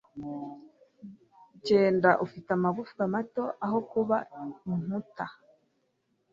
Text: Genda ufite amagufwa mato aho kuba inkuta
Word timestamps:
Genda 1.65 2.11
ufite 2.25 2.49
amagufwa 2.57 3.01
mato 3.13 3.43
aho 3.65 3.77
kuba 3.91 4.17
inkuta 4.69 5.25